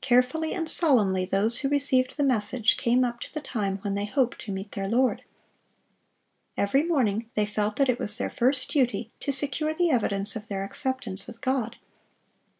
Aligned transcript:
Carefully 0.00 0.54
and 0.54 0.68
solemnly 0.68 1.24
those 1.24 1.58
who 1.58 1.68
received 1.68 2.16
the 2.16 2.22
message 2.22 2.76
came 2.76 3.04
up 3.04 3.18
to 3.18 3.34
the 3.34 3.40
time 3.40 3.78
when 3.78 3.96
they 3.96 4.04
hoped 4.04 4.38
to 4.42 4.52
meet 4.52 4.70
their 4.70 4.86
Lord. 4.88 5.24
Every 6.56 6.84
morning 6.84 7.28
they 7.34 7.46
felt 7.46 7.74
that 7.74 7.88
it 7.88 7.98
was 7.98 8.16
their 8.16 8.30
first 8.30 8.70
duty 8.70 9.10
to 9.18 9.32
secure 9.32 9.74
the 9.74 9.90
evidence 9.90 10.36
of 10.36 10.46
their 10.46 10.62
acceptance 10.62 11.26
with 11.26 11.40
God. 11.40 11.74